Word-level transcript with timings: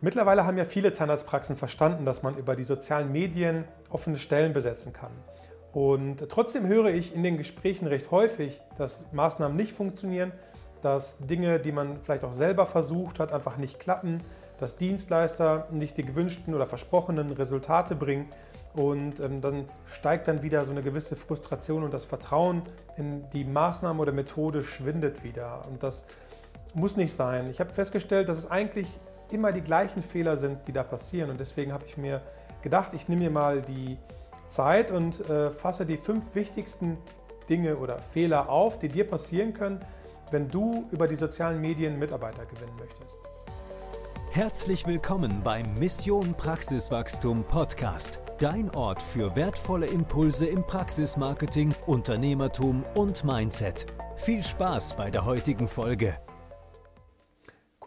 Mittlerweile 0.00 0.46
haben 0.46 0.56
ja 0.56 0.64
viele 0.64 0.92
Zahnarztpraxen 0.92 1.56
verstanden, 1.56 2.04
dass 2.04 2.22
man 2.22 2.36
über 2.36 2.54
die 2.54 2.62
sozialen 2.62 3.10
Medien 3.10 3.64
offene 3.90 4.18
Stellen 4.18 4.52
besetzen 4.52 4.92
kann. 4.92 5.10
Und 5.72 6.28
trotzdem 6.28 6.66
höre 6.66 6.86
ich 6.86 7.14
in 7.14 7.22
den 7.22 7.36
Gesprächen 7.36 7.86
recht 7.88 8.10
häufig, 8.10 8.60
dass 8.78 9.04
Maßnahmen 9.12 9.56
nicht 9.56 9.72
funktionieren, 9.72 10.32
dass 10.82 11.18
Dinge, 11.18 11.58
die 11.58 11.72
man 11.72 12.00
vielleicht 12.02 12.24
auch 12.24 12.32
selber 12.32 12.66
versucht 12.66 13.18
hat, 13.18 13.32
einfach 13.32 13.56
nicht 13.56 13.80
klappen, 13.80 14.22
dass 14.60 14.76
Dienstleister 14.76 15.66
nicht 15.72 15.96
die 15.96 16.04
gewünschten 16.04 16.54
oder 16.54 16.66
versprochenen 16.66 17.32
Resultate 17.32 17.96
bringen. 17.96 18.26
Und 18.74 19.18
ähm, 19.18 19.40
dann 19.40 19.64
steigt 19.92 20.28
dann 20.28 20.42
wieder 20.42 20.64
so 20.64 20.70
eine 20.70 20.82
gewisse 20.82 21.16
Frustration 21.16 21.82
und 21.82 21.92
das 21.92 22.04
Vertrauen 22.04 22.62
in 22.96 23.28
die 23.30 23.44
Maßnahme 23.44 24.00
oder 24.00 24.12
Methode 24.12 24.62
schwindet 24.62 25.24
wieder. 25.24 25.62
Und 25.68 25.82
das 25.82 26.04
muss 26.74 26.96
nicht 26.96 27.14
sein. 27.14 27.48
Ich 27.50 27.58
habe 27.58 27.70
festgestellt, 27.70 28.28
dass 28.28 28.38
es 28.38 28.50
eigentlich 28.50 28.88
immer 29.30 29.52
die 29.52 29.60
gleichen 29.60 30.02
Fehler 30.02 30.36
sind, 30.36 30.66
die 30.66 30.72
da 30.72 30.82
passieren. 30.82 31.30
Und 31.30 31.40
deswegen 31.40 31.72
habe 31.72 31.84
ich 31.86 31.96
mir 31.96 32.22
gedacht, 32.62 32.94
ich 32.94 33.08
nehme 33.08 33.24
mir 33.24 33.30
mal 33.30 33.62
die 33.62 33.98
Zeit 34.48 34.90
und 34.90 35.28
äh, 35.28 35.50
fasse 35.50 35.84
die 35.84 35.96
fünf 35.96 36.34
wichtigsten 36.34 36.98
Dinge 37.48 37.76
oder 37.76 37.98
Fehler 37.98 38.48
auf, 38.48 38.78
die 38.78 38.88
dir 38.88 39.08
passieren 39.08 39.54
können, 39.54 39.80
wenn 40.30 40.48
du 40.48 40.86
über 40.90 41.08
die 41.08 41.16
sozialen 41.16 41.60
Medien 41.60 41.98
Mitarbeiter 41.98 42.44
gewinnen 42.46 42.74
möchtest. 42.78 43.18
Herzlich 44.30 44.86
willkommen 44.86 45.40
beim 45.42 45.74
Mission 45.78 46.34
Praxiswachstum 46.34 47.44
Podcast. 47.44 48.22
Dein 48.38 48.70
Ort 48.74 49.02
für 49.02 49.34
wertvolle 49.34 49.86
Impulse 49.86 50.46
im 50.46 50.62
Praxismarketing, 50.62 51.74
Unternehmertum 51.86 52.84
und 52.94 53.24
Mindset. 53.24 53.86
Viel 54.16 54.42
Spaß 54.42 54.94
bei 54.96 55.10
der 55.10 55.24
heutigen 55.24 55.66
Folge. 55.66 56.18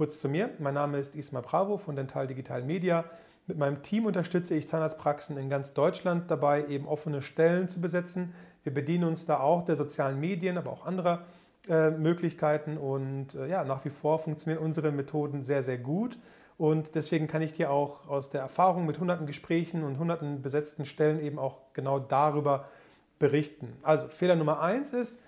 Kurz 0.02 0.20
zu 0.20 0.30
mir, 0.30 0.50
mein 0.58 0.74
Name 0.74 0.98
ist 0.98 1.16
Isma 1.16 1.42
Bravo 1.42 1.78
von 1.78 1.96
Dental 1.96 2.26
Digital 2.26 2.64
Media. 2.64 3.06
Mit 3.46 3.60
meinem 3.60 3.84
Team 3.84 4.08
unterstütze 4.08 4.56
ich 4.56 4.68
Zahnarztpraxen 4.68 5.38
in 5.38 5.48
ganz 5.48 5.74
Deutschland 5.74 6.32
dabei, 6.32 6.66
eben 6.66 6.88
offene 6.88 7.22
Stellen 7.22 7.70
zu 7.70 7.80
besetzen. 7.80 8.34
Wir 8.64 8.74
bedienen 8.74 9.04
uns 9.04 9.28
da 9.28 9.40
auch 9.40 9.64
der 9.64 9.76
sozialen 9.76 10.20
Medien, 10.20 10.58
aber 10.58 10.72
auch 10.72 10.88
anderer 10.88 11.26
äh, 11.70 11.92
Möglichkeiten 11.92 12.80
und 12.80 13.36
äh, 13.36 13.46
ja, 13.48 13.64
nach 13.64 13.86
wie 13.86 13.92
vor 13.92 14.18
funktionieren 14.18 14.64
unsere 14.64 14.92
Methoden 14.92 15.44
sehr, 15.44 15.62
sehr 15.62 15.78
gut. 15.78 16.18
Und 16.58 16.96
deswegen 16.96 17.28
kann 17.28 17.44
ich 17.44 17.54
dir 17.54 17.70
auch 17.70 18.08
aus 18.08 18.32
der 18.32 18.42
Erfahrung 18.42 18.88
mit 18.88 19.00
hunderten 19.00 19.28
Gesprächen 19.28 19.84
und 19.84 20.00
hunderten 20.00 20.42
besetzten 20.42 20.86
Stellen 20.86 21.22
eben 21.22 21.38
auch 21.38 21.60
genau 21.74 22.00
darüber 22.00 22.66
berichten. 23.20 23.78
Also 23.84 24.08
Fehler 24.08 24.36
Nummer 24.36 24.62
eins 24.62 24.94
ist 24.94 25.20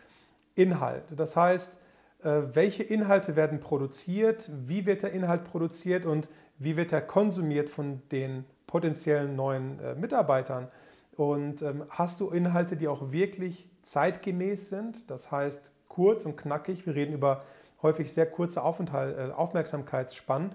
Inhalt. 0.56 1.04
Das 1.16 1.36
heißt, 1.36 1.78
welche 2.24 2.84
Inhalte 2.84 3.36
werden 3.36 3.60
produziert, 3.60 4.50
wie 4.66 4.86
wird 4.86 5.04
der 5.04 5.12
Inhalt 5.12 5.44
produziert 5.44 6.06
und 6.06 6.30
wie 6.58 6.78
wird 6.78 6.92
er 6.92 7.02
konsumiert 7.02 7.70
von 7.70 8.02
den 8.12 8.46
potenziellen 8.68 9.36
neuen 9.36 9.80
äh, 9.80 9.96
Mitarbeitern. 9.96 10.68
Und 11.16 11.62
ähm, 11.62 11.84
hast 11.90 12.20
du 12.20 12.30
Inhalte, 12.30 12.76
die 12.76 12.88
auch 12.88 13.12
wirklich 13.12 13.68
zeitgemäß 13.84 14.70
sind, 14.70 15.10
das 15.12 15.32
heißt 15.32 15.72
kurz 15.88 16.26
und 16.26 16.38
knackig. 16.38 16.86
Wir 16.86 16.96
reden 16.96 17.14
über 17.14 17.44
häufig 17.84 18.12
sehr 18.12 18.26
kurze 18.26 18.64
Aufenthalt, 18.64 19.18
äh, 19.18 19.32
Aufmerksamkeitsspannen. 19.32 20.52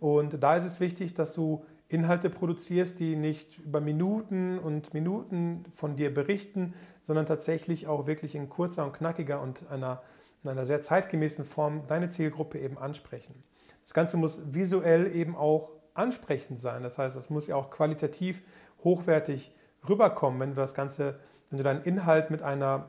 Und 0.00 0.42
da 0.42 0.56
ist 0.56 0.64
es 0.64 0.80
wichtig, 0.80 1.14
dass 1.14 1.32
du 1.32 1.64
Inhalte 1.88 2.28
produzierst, 2.28 2.98
die 2.98 3.16
nicht 3.16 3.58
über 3.58 3.80
Minuten 3.80 4.58
und 4.58 4.92
Minuten 4.92 5.64
von 5.72 5.96
dir 5.96 6.12
berichten, 6.12 6.74
sondern 7.00 7.26
tatsächlich 7.26 7.86
auch 7.86 8.06
wirklich 8.06 8.34
in 8.34 8.48
kurzer 8.48 8.84
und 8.84 8.92
knackiger 8.92 9.40
und 9.40 9.70
einer 9.70 10.02
in 10.44 10.50
einer 10.50 10.66
sehr 10.66 10.82
zeitgemäßen 10.82 11.44
Form 11.44 11.86
deine 11.86 12.10
Zielgruppe 12.10 12.58
eben 12.58 12.78
ansprechen. 12.78 13.42
Das 13.82 13.94
Ganze 13.94 14.16
muss 14.16 14.40
visuell 14.52 15.14
eben 15.14 15.36
auch 15.36 15.70
ansprechend 15.94 16.60
sein. 16.60 16.82
Das 16.82 16.98
heißt, 16.98 17.16
es 17.16 17.30
muss 17.30 17.46
ja 17.46 17.56
auch 17.56 17.70
qualitativ 17.70 18.42
hochwertig 18.82 19.54
rüberkommen, 19.88 20.40
wenn 20.40 20.50
du 20.50 20.56
das 20.56 20.74
Ganze, 20.74 21.18
wenn 21.50 21.58
du 21.58 21.64
deinen 21.64 21.82
Inhalt 21.82 22.30
mit 22.30 22.42
einer, 22.42 22.88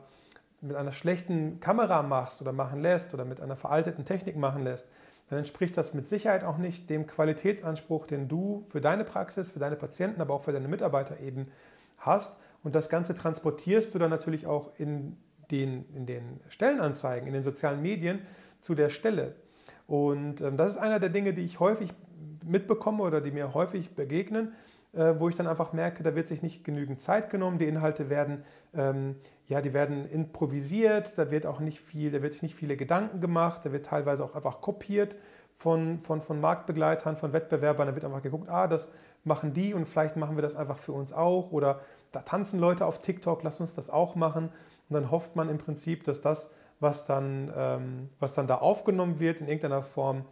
mit 0.60 0.76
einer 0.76 0.92
schlechten 0.92 1.60
Kamera 1.60 2.02
machst 2.02 2.40
oder 2.40 2.52
machen 2.52 2.80
lässt 2.80 3.14
oder 3.14 3.24
mit 3.24 3.40
einer 3.40 3.56
veralteten 3.56 4.04
Technik 4.04 4.36
machen 4.36 4.62
lässt, 4.62 4.86
dann 5.28 5.38
entspricht 5.38 5.76
das 5.76 5.92
mit 5.92 6.06
Sicherheit 6.06 6.44
auch 6.44 6.58
nicht 6.58 6.88
dem 6.88 7.06
Qualitätsanspruch, 7.06 8.06
den 8.06 8.28
du 8.28 8.64
für 8.68 8.80
deine 8.80 9.04
Praxis, 9.04 9.50
für 9.50 9.58
deine 9.58 9.76
Patienten, 9.76 10.20
aber 10.20 10.34
auch 10.34 10.42
für 10.42 10.52
deine 10.52 10.68
Mitarbeiter 10.68 11.20
eben 11.20 11.48
hast. 11.98 12.36
Und 12.62 12.74
das 12.74 12.88
Ganze 12.88 13.14
transportierst 13.14 13.94
du 13.94 13.98
dann 13.98 14.10
natürlich 14.10 14.46
auch 14.46 14.70
in 14.78 15.16
den, 15.50 15.84
in 15.94 16.06
den 16.06 16.40
Stellenanzeigen, 16.48 17.26
in 17.26 17.34
den 17.34 17.42
sozialen 17.42 17.82
Medien 17.82 18.20
zu 18.60 18.74
der 18.74 18.88
Stelle. 18.88 19.34
Und 19.86 20.40
ähm, 20.40 20.56
das 20.56 20.72
ist 20.72 20.78
einer 20.78 20.98
der 20.98 21.10
Dinge, 21.10 21.32
die 21.32 21.42
ich 21.42 21.60
häufig 21.60 21.92
mitbekomme 22.44 23.02
oder 23.02 23.20
die 23.20 23.30
mir 23.30 23.54
häufig 23.54 23.94
begegnen, 23.94 24.52
äh, 24.92 25.14
wo 25.18 25.28
ich 25.28 25.34
dann 25.34 25.46
einfach 25.46 25.72
merke, 25.72 26.02
da 26.02 26.14
wird 26.14 26.28
sich 26.28 26.42
nicht 26.42 26.64
genügend 26.64 27.00
Zeit 27.00 27.30
genommen, 27.30 27.58
die 27.58 27.66
Inhalte 27.66 28.08
werden, 28.08 28.42
ähm, 28.74 29.16
ja, 29.46 29.60
die 29.60 29.74
werden 29.74 30.08
improvisiert, 30.08 31.18
da 31.18 31.30
wird 31.30 31.46
auch 31.46 31.60
nicht 31.60 31.80
viel, 31.80 32.10
da 32.10 32.22
wird 32.22 32.32
sich 32.32 32.42
nicht 32.42 32.54
viele 32.54 32.76
Gedanken 32.76 33.20
gemacht, 33.20 33.60
da 33.64 33.72
wird 33.72 33.86
teilweise 33.86 34.24
auch 34.24 34.34
einfach 34.34 34.60
kopiert 34.60 35.16
von, 35.54 35.98
von, 35.98 36.20
von 36.20 36.40
Marktbegleitern, 36.40 37.16
von 37.16 37.32
Wettbewerbern, 37.32 37.88
da 37.88 37.94
wird 37.94 38.04
einfach 38.04 38.22
geguckt, 38.22 38.48
ah, 38.48 38.66
das 38.66 38.90
machen 39.24 39.52
die 39.52 39.74
und 39.74 39.88
vielleicht 39.88 40.16
machen 40.16 40.36
wir 40.36 40.42
das 40.42 40.56
einfach 40.56 40.78
für 40.78 40.92
uns 40.92 41.12
auch 41.12 41.52
oder 41.52 41.80
da 42.12 42.20
tanzen 42.20 42.58
Leute 42.58 42.86
auf 42.86 43.00
TikTok, 43.00 43.42
lass 43.42 43.60
uns 43.60 43.74
das 43.74 43.90
auch 43.90 44.14
machen. 44.14 44.50
Und 44.88 44.94
dann 44.94 45.10
hofft 45.10 45.36
man 45.36 45.48
im 45.48 45.58
Prinzip, 45.58 46.04
dass 46.04 46.20
das, 46.20 46.50
was 46.80 47.04
dann, 47.06 47.52
ähm, 47.56 48.08
was 48.20 48.34
dann 48.34 48.46
da 48.46 48.56
aufgenommen 48.56 49.18
wird, 49.20 49.40
in 49.40 49.48
irgendeiner 49.48 49.82
Form 49.82 50.24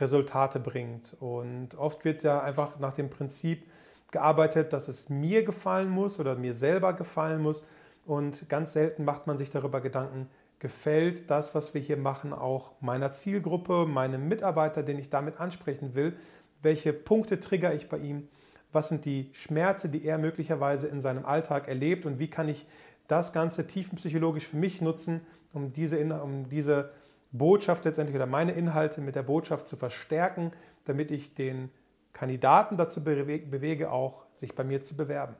Resultate 0.00 0.60
bringt. 0.60 1.16
Und 1.20 1.76
oft 1.76 2.04
wird 2.04 2.22
ja 2.22 2.40
einfach 2.40 2.78
nach 2.78 2.94
dem 2.94 3.10
Prinzip 3.10 3.68
gearbeitet, 4.10 4.72
dass 4.72 4.88
es 4.88 5.08
mir 5.08 5.44
gefallen 5.44 5.90
muss 5.90 6.18
oder 6.18 6.36
mir 6.36 6.54
selber 6.54 6.92
gefallen 6.92 7.42
muss. 7.42 7.64
Und 8.06 8.48
ganz 8.48 8.72
selten 8.72 9.04
macht 9.04 9.26
man 9.26 9.36
sich 9.36 9.50
darüber 9.50 9.80
Gedanken, 9.80 10.28
gefällt 10.60 11.30
das, 11.30 11.54
was 11.54 11.74
wir 11.74 11.80
hier 11.80 11.96
machen, 11.96 12.32
auch 12.32 12.72
meiner 12.80 13.12
Zielgruppe, 13.12 13.86
meinem 13.86 14.28
Mitarbeiter, 14.28 14.82
den 14.82 14.98
ich 14.98 15.10
damit 15.10 15.38
ansprechen 15.40 15.94
will? 15.94 16.16
Welche 16.62 16.92
Punkte 16.92 17.38
trigger 17.38 17.74
ich 17.74 17.88
bei 17.88 17.98
ihm? 17.98 18.28
Was 18.72 18.88
sind 18.88 19.04
die 19.04 19.30
Schmerzen, 19.32 19.92
die 19.92 20.04
er 20.04 20.18
möglicherweise 20.18 20.88
in 20.88 21.00
seinem 21.00 21.24
Alltag 21.24 21.68
erlebt? 21.68 22.06
Und 22.06 22.18
wie 22.18 22.28
kann 22.28 22.48
ich 22.48 22.66
das 23.08 23.32
Ganze 23.32 23.66
tiefenpsychologisch 23.66 24.46
für 24.46 24.56
mich 24.56 24.80
nutzen, 24.80 25.22
um 25.52 25.72
diese, 25.72 25.98
um 26.22 26.48
diese 26.48 26.90
Botschaft 27.32 27.84
letztendlich 27.84 28.14
oder 28.14 28.26
meine 28.26 28.52
Inhalte 28.52 29.00
mit 29.00 29.16
der 29.16 29.22
Botschaft 29.22 29.66
zu 29.66 29.76
verstärken, 29.76 30.52
damit 30.84 31.10
ich 31.10 31.34
den 31.34 31.70
Kandidaten 32.12 32.76
dazu 32.76 33.02
bewege, 33.02 33.90
auch 33.90 34.26
sich 34.34 34.54
bei 34.54 34.64
mir 34.64 34.82
zu 34.82 34.96
bewerben. 34.96 35.34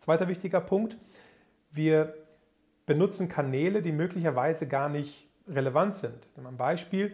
Zweiter 0.00 0.28
wichtiger 0.28 0.60
Punkt, 0.60 0.96
wir 1.70 2.14
benutzen 2.86 3.28
Kanäle, 3.28 3.82
die 3.82 3.92
möglicherweise 3.92 4.66
gar 4.66 4.88
nicht 4.88 5.28
relevant 5.46 5.94
sind. 5.94 6.28
Ein 6.36 6.56
Beispiel, 6.56 7.12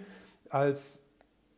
als 0.49 1.01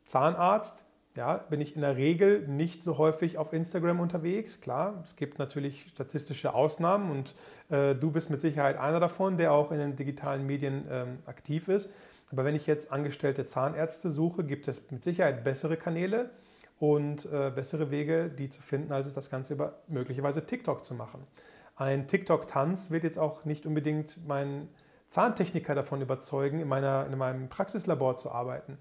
Zahnarzt 0.06 0.85
ja, 1.16 1.38
bin 1.38 1.60
ich 1.60 1.75
in 1.75 1.81
der 1.81 1.97
Regel 1.97 2.47
nicht 2.47 2.82
so 2.82 2.99
häufig 2.99 3.38
auf 3.38 3.53
Instagram 3.53 4.00
unterwegs. 4.00 4.60
Klar, 4.60 5.00
es 5.03 5.16
gibt 5.16 5.38
natürlich 5.38 5.87
statistische 5.88 6.54
Ausnahmen 6.54 7.10
und 7.10 7.34
äh, 7.71 7.94
du 7.94 8.10
bist 8.10 8.31
mit 8.31 8.41
Sicherheit 8.41 8.77
einer 8.77 9.00
davon, 9.00 9.38
der 9.38 9.53
auch 9.53 9.72
in 9.72 9.78
den 9.78 9.97
digitalen 9.97 10.47
Medien 10.47 10.87
ähm, 10.91 11.19
aktiv 11.27 11.69
ist. 11.69 11.91
Aber 12.31 12.44
wenn 12.44 12.54
ich 12.54 12.66
jetzt 12.66 12.93
angestellte 12.93 13.44
Zahnärzte 13.47 14.10
suche, 14.10 14.44
gibt 14.44 14.69
es 14.69 14.91
mit 14.91 15.03
Sicherheit 15.03 15.44
bessere 15.44 15.77
Kanäle 15.77 16.31
und 16.78 17.25
äh, 17.27 17.50
bessere 17.50 17.91
Wege, 17.91 18.28
die 18.28 18.48
zu 18.48 18.60
finden, 18.60 18.93
als 18.93 19.12
das 19.12 19.31
Ganze 19.31 19.54
über 19.54 19.78
möglicherweise 19.88 20.44
TikTok 20.44 20.84
zu 20.84 20.94
machen. 20.94 21.27
Ein 21.77 22.09
TikTok-Tanz 22.09 22.91
wird 22.91 23.04
jetzt 23.04 23.19
auch 23.19 23.44
nicht 23.44 23.66
unbedingt 23.66 24.27
meinen 24.27 24.69
Zahntechniker 25.09 25.75
davon 25.75 26.00
überzeugen, 26.00 26.60
in, 26.60 26.69
meiner, 26.69 27.06
in 27.06 27.16
meinem 27.16 27.48
Praxislabor 27.48 28.16
zu 28.16 28.31
arbeiten. 28.31 28.78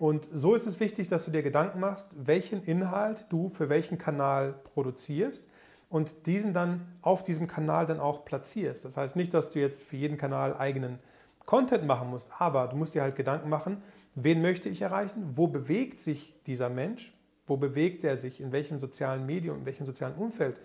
Und 0.00 0.26
so 0.32 0.54
ist 0.54 0.66
es 0.66 0.80
wichtig, 0.80 1.08
dass 1.08 1.26
du 1.26 1.30
dir 1.30 1.42
Gedanken 1.42 1.78
machst, 1.78 2.06
welchen 2.16 2.62
Inhalt 2.62 3.26
du 3.28 3.50
für 3.50 3.68
welchen 3.68 3.98
Kanal 3.98 4.54
produzierst 4.72 5.46
und 5.90 6.10
diesen 6.24 6.54
dann 6.54 6.86
auf 7.02 7.22
diesem 7.22 7.46
Kanal 7.46 7.84
dann 7.84 8.00
auch 8.00 8.24
platzierst. 8.24 8.82
Das 8.86 8.96
heißt 8.96 9.14
nicht, 9.14 9.34
dass 9.34 9.50
du 9.50 9.58
jetzt 9.58 9.82
für 9.82 9.96
jeden 9.96 10.16
Kanal 10.16 10.56
eigenen 10.56 11.00
Content 11.44 11.84
machen 11.84 12.08
musst, 12.08 12.30
aber 12.38 12.68
du 12.68 12.76
musst 12.76 12.94
dir 12.94 13.02
halt 13.02 13.14
Gedanken 13.14 13.50
machen, 13.50 13.82
wen 14.14 14.40
möchte 14.40 14.70
ich 14.70 14.80
erreichen, 14.80 15.32
wo 15.34 15.48
bewegt 15.48 16.00
sich 16.00 16.34
dieser 16.46 16.70
Mensch, 16.70 17.14
wo 17.46 17.58
bewegt 17.58 18.02
er 18.02 18.16
sich, 18.16 18.40
in 18.40 18.52
welchem 18.52 18.78
sozialen 18.78 19.26
Medium, 19.26 19.58
in 19.58 19.66
welchem 19.66 19.84
sozialen 19.84 20.14
Umfeld 20.14 20.62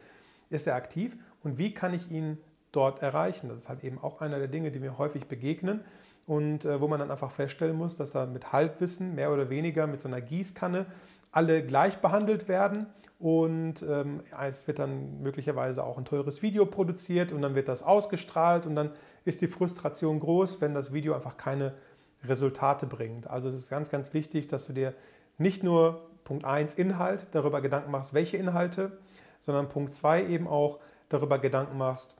ist 0.49 0.65
er 0.65 0.75
aktiv 0.75 1.17
und 1.43 1.57
wie 1.57 1.73
kann 1.73 1.93
ich 1.93 2.09
ihn 2.09 2.37
dort 2.71 3.01
erreichen. 3.01 3.49
Das 3.49 3.57
ist 3.57 3.67
halt 3.67 3.83
eben 3.83 3.99
auch 4.01 4.21
einer 4.21 4.39
der 4.39 4.47
Dinge, 4.47 4.71
die 4.71 4.79
mir 4.79 4.97
häufig 4.97 5.25
begegnen 5.25 5.81
und 6.25 6.65
äh, 6.65 6.81
wo 6.81 6.87
man 6.87 6.99
dann 6.99 7.11
einfach 7.11 7.31
feststellen 7.31 7.75
muss, 7.75 7.95
dass 7.95 8.11
da 8.11 8.25
mit 8.25 8.51
Halbwissen 8.51 9.15
mehr 9.15 9.31
oder 9.31 9.49
weniger 9.49 9.87
mit 9.87 10.01
so 10.01 10.07
einer 10.07 10.21
Gießkanne 10.21 10.85
alle 11.31 11.63
gleich 11.63 11.97
behandelt 11.97 12.47
werden 12.47 12.87
und 13.19 13.81
ähm, 13.83 14.21
es 14.41 14.67
wird 14.67 14.79
dann 14.79 15.21
möglicherweise 15.21 15.83
auch 15.83 15.97
ein 15.97 16.05
teures 16.05 16.41
Video 16.41 16.65
produziert 16.65 17.31
und 17.31 17.41
dann 17.41 17.55
wird 17.55 17.67
das 17.67 17.83
ausgestrahlt 17.83 18.65
und 18.65 18.75
dann 18.75 18.91
ist 19.23 19.41
die 19.41 19.47
Frustration 19.47 20.19
groß, 20.19 20.61
wenn 20.61 20.73
das 20.73 20.93
Video 20.93 21.13
einfach 21.13 21.37
keine 21.37 21.73
Resultate 22.23 22.85
bringt. 22.85 23.27
Also 23.27 23.49
es 23.49 23.55
ist 23.55 23.69
ganz, 23.69 23.89
ganz 23.89 24.13
wichtig, 24.13 24.47
dass 24.47 24.67
du 24.67 24.73
dir 24.73 24.93
nicht 25.37 25.63
nur 25.63 26.09
Punkt 26.23 26.43
1 26.43 26.73
Inhalt, 26.73 27.27
darüber 27.31 27.61
Gedanken 27.61 27.91
machst, 27.91 28.13
welche 28.13 28.37
Inhalte, 28.37 28.97
sondern 29.41 29.69
Punkt 29.69 29.93
2 29.93 30.25
eben 30.25 30.47
auch 30.47 30.79
darüber 31.07 31.39
Gedanken 31.39 31.77
machst, 31.77 32.15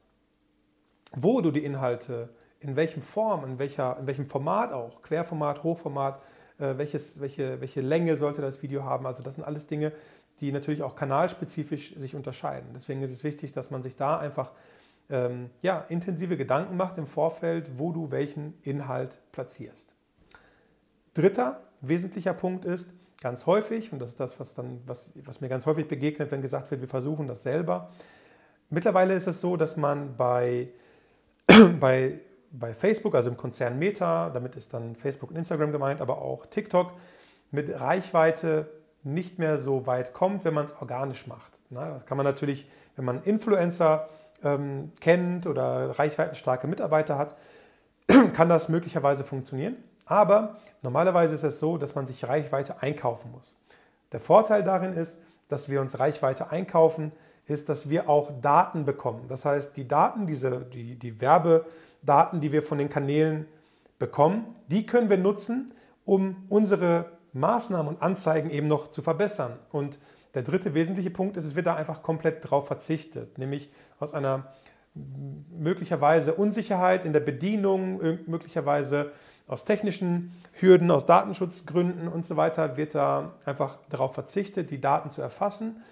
wo 1.14 1.42
du 1.42 1.52
die 1.52 1.64
Inhalte, 1.64 2.30
in 2.66 2.76
welchem 2.76 3.02
Form, 3.02 3.46
in, 3.46 3.60
welcher, 3.60 3.98
in 4.00 4.08
welchem 4.08 4.28
Format 4.28 4.74
auch, 4.74 5.02
Querformat, 5.02 5.64
Hochformat, 5.64 6.20
äh, 6.58 6.78
welches, 6.78 7.20
welche, 7.20 7.62
welche 7.62 7.82
Länge 7.82 8.18
sollte 8.18 8.42
das 8.42 8.62
Video 8.64 8.84
haben. 8.84 9.06
Also 9.06 9.22
das 9.22 9.36
sind 9.36 9.44
alles 9.44 9.68
Dinge, 9.68 9.92
die 10.42 10.52
natürlich 10.52 10.82
auch 10.82 10.96
kanalspezifisch 10.96 11.96
sich 11.96 12.16
unterscheiden. 12.16 12.70
Deswegen 12.74 13.02
ist 13.04 13.12
es 13.12 13.24
wichtig, 13.24 13.52
dass 13.52 13.70
man 13.72 13.84
sich 13.84 13.96
da 13.96 14.18
einfach 14.18 14.52
ähm, 15.10 15.50
ja, 15.62 15.86
intensive 15.90 16.38
Gedanken 16.38 16.76
macht 16.76 16.98
im 16.98 17.06
Vorfeld, 17.06 17.78
wo 17.78 17.92
du 17.92 18.10
welchen 18.10 18.56
Inhalt 18.64 19.20
platzierst. 19.32 19.94
Dritter 21.14 21.62
wesentlicher 21.82 22.34
Punkt 22.34 22.66
ist, 22.66 22.90
ganz 23.22 23.46
häufig, 23.46 23.94
und 23.94 24.00
das 24.00 24.12
ist 24.12 24.20
das, 24.20 24.40
was, 24.40 24.56
dann, 24.56 24.82
was, 24.86 25.12
was 25.24 25.40
mir 25.40 25.50
ganz 25.50 25.66
häufig 25.66 25.88
begegnet, 25.88 26.32
wenn 26.32 26.42
gesagt 26.42 26.72
wird, 26.72 26.82
wir 26.82 26.88
versuchen 26.88 27.28
das 27.28 27.44
selber. 27.44 27.92
Mittlerweile 28.70 29.14
ist 29.14 29.28
es 29.28 29.40
so, 29.40 29.56
dass 29.56 29.78
man 29.78 30.18
bei, 30.18 30.70
bei, 31.80 32.20
bei 32.60 32.74
Facebook, 32.74 33.16
also 33.16 33.30
im 33.30 33.38
Konzern 33.38 33.78
Meta, 33.80 34.30
damit 34.30 34.56
ist 34.56 34.74
dann 34.74 34.96
Facebook 34.96 35.32
und 35.32 35.38
Instagram 35.38 35.72
gemeint, 35.72 36.02
aber 36.02 36.22
auch 36.22 36.46
TikTok, 36.46 36.92
mit 37.52 37.80
Reichweite 37.80 38.68
nicht 39.04 39.40
mehr 39.40 39.60
so 39.60 39.86
weit 39.86 40.14
kommt, 40.14 40.46
wenn 40.46 40.54
man 40.54 40.66
es 40.66 40.74
organisch 40.82 41.28
macht. 41.28 41.52
das 41.70 42.06
kann 42.06 42.18
man 42.18 42.26
natürlich, 42.26 42.68
wenn 42.96 43.06
man 43.06 43.22
Influencer 43.24 44.10
ähm, 44.44 44.92
kennt 45.00 45.46
oder 45.48 45.98
reichweitenstarke 45.98 46.68
Mitarbeiter 46.68 47.18
hat, 47.18 47.36
kann 48.34 48.50
das 48.50 48.68
möglicherweise 48.70 49.24
funktionieren. 49.24 49.78
Aber 50.06 50.58
normalerweise 50.82 51.36
ist 51.36 51.44
es 51.44 51.60
so, 51.60 51.78
dass 51.78 51.96
man 51.96 52.08
sich 52.08 52.28
Reichweite 52.28 52.82
einkaufen 52.82 53.32
muss. 53.32 53.56
Der 54.12 54.20
Vorteil 54.20 54.64
darin 54.64 54.94
ist, 54.94 55.20
dass 55.50 55.70
wir 55.70 55.82
uns 55.82 56.00
Reichweite 56.00 56.50
einkaufen, 56.50 57.12
ist, 57.48 57.70
dass 57.70 57.90
wir 57.90 58.10
auch 58.10 58.32
Daten 58.42 58.86
bekommen. 58.86 59.26
Das 59.28 59.46
heißt, 59.46 59.78
die 59.78 59.88
Daten, 59.88 60.26
diese, 60.26 60.62
die, 60.62 60.96
die 60.98 61.22
Werbedaten, 61.22 62.40
die 62.40 62.52
wir 62.52 62.64
von 62.64 62.78
den 62.78 62.90
Kanälen 62.90 63.46
bekommen, 64.00 64.56
die 64.68 64.86
können 64.86 65.10
wir 65.10 65.18
nutzen, 65.18 65.74
um 66.06 66.46
unsere 66.50 67.12
Maßnahmen 67.34 67.96
und 67.96 68.02
Anzeigen 68.02 68.50
eben 68.50 68.68
noch 68.68 68.92
zu 68.92 69.02
verbessern. 69.02 69.60
Und 69.72 70.00
der 70.34 70.44
dritte 70.44 70.74
wesentliche 70.74 71.12
Punkt 71.12 71.38
ist, 71.38 71.46
es 71.46 71.56
wird 71.56 71.68
da 71.68 71.76
einfach 71.76 72.02
komplett 72.02 72.50
drauf 72.50 72.68
verzichtet, 72.68 73.38
nämlich 73.38 73.70
aus 74.00 74.14
einer 74.14 74.54
möglicherweise 74.96 76.34
Unsicherheit 76.34 77.06
in 77.06 77.14
der 77.14 77.20
Bedienung, 77.20 78.00
möglicherweise 78.28 79.12
aus 79.48 79.66
technischen 79.66 80.34
Hürden, 80.54 80.90
aus 80.90 81.06
Datenschutzgründen 81.06 82.08
und 82.08 82.26
so 82.26 82.38
weiter 82.38 82.78
wird 82.78 82.96
da 82.96 83.34
einfach 83.46 83.78
darauf 83.90 84.14
verzichtet, 84.14 84.72
die 84.72 84.82
Daten 84.82 85.10
zu 85.10 85.22
erfassen. 85.22 85.84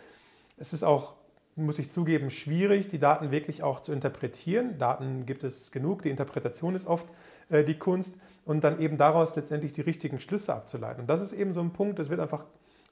Es 0.57 0.73
ist 0.73 0.83
auch, 0.83 1.15
muss 1.55 1.79
ich 1.79 1.91
zugeben, 1.91 2.29
schwierig, 2.29 2.87
die 2.87 2.99
Daten 2.99 3.31
wirklich 3.31 3.63
auch 3.63 3.81
zu 3.81 3.91
interpretieren. 3.91 4.77
Daten 4.77 5.25
gibt 5.25 5.43
es 5.43 5.71
genug, 5.71 6.01
die 6.01 6.09
Interpretation 6.09 6.75
ist 6.75 6.87
oft 6.87 7.07
äh, 7.49 7.63
die 7.63 7.77
Kunst 7.77 8.15
und 8.45 8.63
dann 8.63 8.79
eben 8.79 8.97
daraus 8.97 9.35
letztendlich 9.35 9.73
die 9.73 9.81
richtigen 9.81 10.19
Schlüsse 10.19 10.53
abzuleiten. 10.53 11.01
Und 11.01 11.07
das 11.07 11.21
ist 11.21 11.33
eben 11.33 11.53
so 11.53 11.61
ein 11.61 11.71
Punkt, 11.71 11.99
es 11.99 12.09
wird 12.09 12.19
einfach 12.19 12.45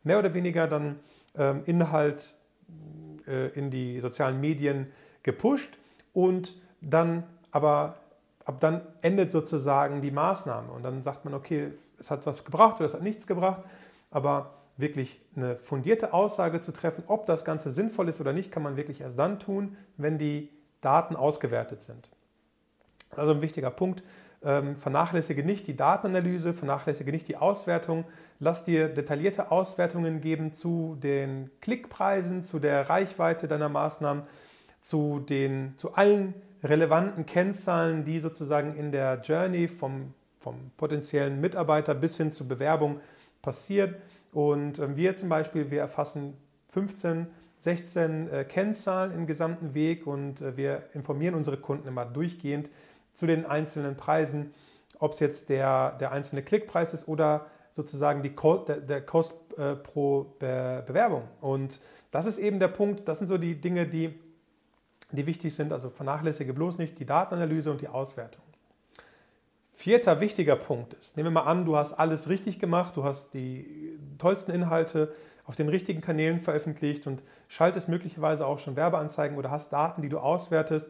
mehr 0.04 0.19
oder 0.19 0.34
weniger 0.34 0.68
dann 0.68 1.00
ähm, 1.36 1.62
Inhalt 1.66 2.36
äh, 3.28 3.48
in 3.50 3.72
die 3.72 4.00
sozialen 4.00 4.40
Medien 4.40 4.88
gepusht 5.24 5.78
und 6.14 6.56
dann 6.81 7.24
aber 7.52 7.98
ab 8.46 8.60
dann 8.60 8.81
endet 9.02 9.31
sozusagen 9.31 10.02
die 10.02 10.12
Maßnahme 10.12 10.72
und 10.72 10.84
dann 10.84 11.04
sagt 11.04 11.25
man, 11.25 11.34
okay, 11.34 11.72
es 12.00 12.10
hat 12.10 12.25
was 12.25 12.44
gebracht 12.44 12.78
oder 12.78 12.86
es 12.86 12.94
hat 12.94 13.04
nichts 13.04 13.28
gebracht, 13.28 13.62
aber 14.10 14.61
wirklich 14.77 15.21
eine 15.35 15.57
fundierte 15.57 16.13
Aussage 16.13 16.62
zu 16.62 16.71
treffen, 16.71 17.03
ob 17.07 17.25
das 17.25 17.45
Ganze 17.45 17.71
sinnvoll 17.71 18.09
ist 18.09 18.21
oder 18.21 18.33
nicht, 18.33 18.51
kann 18.51 18.63
man 18.63 18.77
wirklich 18.77 19.01
erst 19.01 19.18
dann 19.19 19.39
tun, 19.39 19.77
wenn 19.97 20.18
die 20.18 20.50
Daten 20.81 21.15
ausgewertet 21.15 21.81
sind. 21.81 22.09
Also 23.12 23.33
ein 23.33 23.41
wichtiger 23.41 23.69
Punkt. 23.69 24.03
Ähm, 24.44 24.75
vernachlässige 24.75 25.44
nicht 25.44 25.68
die 25.68 25.75
Datenanalyse, 25.75 26.53
vernachlässige 26.53 27.12
nicht 27.12 27.27
die 27.27 27.38
Auswertung. 27.38 28.06
Lass 28.39 28.63
dir 28.63 28.89
detaillierte 28.89 29.51
Auswertungen 29.51 30.19
geben 30.19 30.51
zu 30.51 30.97
den 31.00 31.51
Klickpreisen, 31.62 32.44
zu 32.44 32.57
der 32.57 32.89
Reichweite 32.89 33.47
deiner 33.47 33.69
Maßnahmen, 33.69 34.23
zu, 34.81 35.19
den, 35.19 35.75
zu 35.77 35.94
allen 35.94 36.33
relevanten 36.63 37.27
Kennzahlen, 37.27 38.03
die 38.03 38.19
sozusagen 38.19 38.75
in 38.75 38.91
der 38.91 39.21
Journey 39.21 39.68
vom, 39.68 40.13
vom 40.39 40.71
potenziellen 40.75 41.39
Mitarbeiter 41.39 41.94
bis 41.94 42.18
hin 42.18 42.31
zur 42.31 42.47
Bewerbung 42.47 43.00
passiert. 43.44 43.95
Und 44.31 44.80
ähm, 44.80 44.95
wir 44.95 45.16
zum 45.18 45.30
Beispiel, 45.30 45.72
wir 45.72 45.80
erfassen 45.80 46.38
15, 46.69 47.28
16 47.60 48.30
äh, 48.30 48.45
Kennzahlen 48.45 49.12
im 49.12 49.28
gesamten 49.28 49.74
Weg 49.74 50.07
und 50.07 50.42
äh, 50.42 50.57
wir 50.57 50.83
informieren 50.94 51.36
unsere 51.36 51.57
Kunden 51.57 51.88
immer 51.88 52.06
durchgehend 52.06 52.69
zu 53.13 53.28
den 53.28 53.45
einzelnen 53.45 53.98
Preisen, 53.98 54.54
ob 55.00 55.13
es 55.13 55.19
jetzt 55.19 55.50
der, 55.50 55.92
der 56.00 56.12
einzelne 56.12 56.44
Klickpreis 56.44 56.94
ist 56.94 57.07
oder 57.07 57.48
sozusagen 57.72 58.24
die 58.24 58.33
Cost, 58.33 58.69
der, 58.69 58.78
der 58.78 59.01
Cost 59.06 59.33
äh, 59.57 59.75
pro 59.75 60.36
Be 60.39 60.83
Bewerbung. 60.86 61.24
Und 61.42 61.81
das 62.12 62.25
ist 62.25 62.38
eben 62.38 62.60
der 62.60 62.69
Punkt, 62.69 63.07
das 63.07 63.18
sind 63.18 63.28
so 63.28 63.38
die 63.38 63.60
Dinge, 63.60 63.86
die 63.88 64.19
die 65.12 65.25
wichtig 65.25 65.54
sind. 65.54 65.72
Also 65.72 65.89
vernachlässige 65.89 66.54
bloß 66.54 66.78
nicht 66.78 67.00
die 67.00 67.06
Datenanalyse 67.06 67.72
und 67.72 67.81
die 67.81 67.88
Auswertung. 67.88 68.44
Vierter 69.74 70.19
wichtiger 70.19 70.56
Punkt 70.56 70.94
ist, 70.94 71.18
nehmen 71.18 71.28
wir 71.28 71.42
mal 71.42 71.50
an, 71.50 71.66
du 71.66 71.75
hast 71.75 71.94
alles 71.94 72.30
richtig 72.30 72.60
gemacht, 72.60 72.95
du 72.98 73.04
hast 73.04 73.33
die 73.33 73.91
tollsten 74.21 74.51
Inhalte 74.51 75.12
auf 75.45 75.56
den 75.56 75.69
richtigen 75.69 76.01
Kanälen 76.01 76.39
veröffentlicht 76.39 77.07
und 77.07 77.23
schaltest 77.47 77.89
möglicherweise 77.89 78.45
auch 78.45 78.59
schon 78.59 78.75
Werbeanzeigen 78.75 79.38
oder 79.38 79.51
hast 79.51 79.73
Daten, 79.73 80.01
die 80.01 80.09
du 80.09 80.19
auswertest 80.19 80.88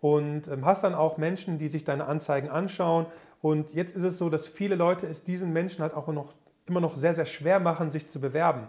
und 0.00 0.48
ähm, 0.48 0.64
hast 0.64 0.84
dann 0.84 0.94
auch 0.94 1.18
Menschen, 1.18 1.58
die 1.58 1.68
sich 1.68 1.84
deine 1.84 2.06
Anzeigen 2.06 2.48
anschauen. 2.48 3.06
Und 3.42 3.72
jetzt 3.74 3.96
ist 3.96 4.04
es 4.04 4.18
so, 4.18 4.30
dass 4.30 4.46
viele 4.46 4.76
Leute 4.76 5.06
es 5.06 5.24
diesen 5.24 5.52
Menschen 5.52 5.82
halt 5.82 5.94
auch 5.94 6.06
noch, 6.08 6.32
immer 6.66 6.80
noch 6.80 6.96
sehr, 6.96 7.14
sehr 7.14 7.26
schwer 7.26 7.60
machen, 7.60 7.90
sich 7.90 8.08
zu 8.08 8.20
bewerben. 8.20 8.68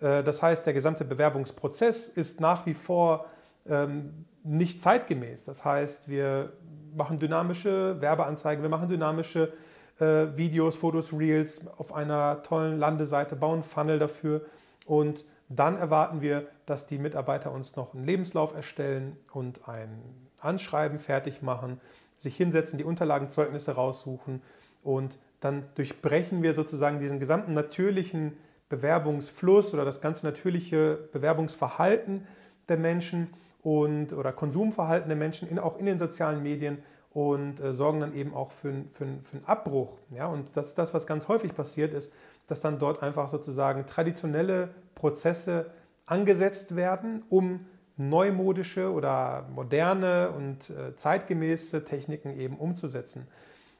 Äh, 0.00 0.22
das 0.24 0.42
heißt, 0.42 0.66
der 0.66 0.72
gesamte 0.72 1.04
Bewerbungsprozess 1.04 2.08
ist 2.08 2.40
nach 2.40 2.66
wie 2.66 2.74
vor 2.74 3.26
ähm, 3.68 4.26
nicht 4.42 4.82
zeitgemäß. 4.82 5.44
Das 5.44 5.64
heißt, 5.64 6.08
wir 6.08 6.52
machen 6.94 7.18
dynamische 7.18 8.00
Werbeanzeigen, 8.00 8.62
wir 8.62 8.70
machen 8.70 8.88
dynamische 8.88 9.44
äh, 9.44 9.75
Videos, 9.98 10.76
Fotos, 10.76 11.12
Reels 11.12 11.60
auf 11.78 11.94
einer 11.94 12.42
tollen 12.42 12.78
Landeseite, 12.78 13.36
bauen 13.36 13.62
Funnel 13.62 13.98
dafür. 13.98 14.42
Und 14.84 15.24
dann 15.48 15.78
erwarten 15.78 16.20
wir, 16.20 16.48
dass 16.66 16.86
die 16.86 16.98
Mitarbeiter 16.98 17.52
uns 17.52 17.76
noch 17.76 17.94
einen 17.94 18.04
Lebenslauf 18.04 18.54
erstellen 18.54 19.16
und 19.32 19.68
ein 19.68 20.02
Anschreiben 20.40 20.98
fertig 20.98 21.40
machen, 21.40 21.80
sich 22.18 22.36
hinsetzen, 22.36 22.78
die 22.78 22.84
Unterlagen, 22.84 23.30
Zeugnisse 23.30 23.72
raussuchen. 23.72 24.42
Und 24.82 25.18
dann 25.40 25.64
durchbrechen 25.74 26.42
wir 26.42 26.54
sozusagen 26.54 27.00
diesen 27.00 27.20
gesamten 27.20 27.54
natürlichen 27.54 28.36
Bewerbungsfluss 28.68 29.72
oder 29.74 29.84
das 29.84 30.00
ganz 30.00 30.22
natürliche 30.22 31.08
Bewerbungsverhalten 31.12 32.26
der 32.68 32.76
Menschen 32.76 33.28
und, 33.62 34.12
oder 34.12 34.32
Konsumverhalten 34.32 35.08
der 35.08 35.16
Menschen 35.16 35.48
in, 35.48 35.58
auch 35.58 35.78
in 35.78 35.86
den 35.86 35.98
sozialen 35.98 36.42
Medien 36.42 36.78
und 37.16 37.60
äh, 37.60 37.72
sorgen 37.72 38.00
dann 38.00 38.14
eben 38.14 38.34
auch 38.34 38.52
für, 38.52 38.84
für, 38.90 39.06
für 39.22 39.36
einen 39.38 39.46
Abbruch. 39.46 39.96
Ja? 40.10 40.26
Und 40.26 40.54
das 40.54 40.68
ist 40.68 40.78
das, 40.78 40.92
was 40.92 41.06
ganz 41.06 41.28
häufig 41.28 41.54
passiert 41.54 41.94
ist, 41.94 42.12
dass 42.46 42.60
dann 42.60 42.78
dort 42.78 43.02
einfach 43.02 43.30
sozusagen 43.30 43.86
traditionelle 43.86 44.68
Prozesse 44.94 45.70
angesetzt 46.04 46.76
werden, 46.76 47.24
um 47.30 47.64
neumodische 47.96 48.92
oder 48.92 49.48
moderne 49.50 50.30
und 50.32 50.68
äh, 50.68 50.94
zeitgemäße 50.94 51.86
Techniken 51.86 52.38
eben 52.38 52.58
umzusetzen. 52.58 53.26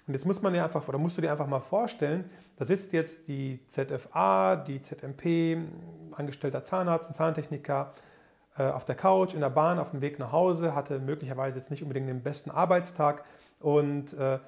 Und 0.06 0.14
jetzt 0.14 0.24
muss 0.24 0.40
man 0.40 0.54
ja 0.54 0.64
einfach, 0.64 0.88
oder 0.88 0.96
musst 0.96 1.18
du 1.18 1.20
dir 1.20 1.30
einfach 1.30 1.46
mal 1.46 1.60
vorstellen, 1.60 2.30
da 2.56 2.64
sitzt 2.64 2.94
jetzt 2.94 3.28
die 3.28 3.60
ZFA, 3.68 4.56
die 4.56 4.80
ZMP, 4.80 5.58
angestellter 6.12 6.64
Zahnarzt, 6.64 7.10
ein 7.10 7.14
Zahntechniker, 7.14 7.92
auf 8.62 8.84
der 8.84 8.94
Couch, 8.94 9.34
in 9.34 9.40
der 9.40 9.50
Bahn, 9.50 9.78
auf 9.78 9.90
dem 9.90 10.00
Weg 10.00 10.18
nach 10.18 10.32
Hause, 10.32 10.74
hatte 10.74 10.98
möglicherweise 10.98 11.58
jetzt 11.58 11.70
nicht 11.70 11.82
unbedingt 11.82 12.08
den 12.08 12.22
besten 12.22 12.50
Arbeitstag 12.50 13.24
und 13.60 14.14
äh, 14.14 14.38